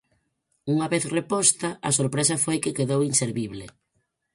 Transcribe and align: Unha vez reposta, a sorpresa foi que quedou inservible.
Unha 0.73 0.87
vez 0.93 1.03
reposta, 1.17 1.69
a 1.89 1.89
sorpresa 1.97 2.35
foi 2.45 2.57
que 2.63 2.75
quedou 2.77 3.01
inservible. 3.11 3.65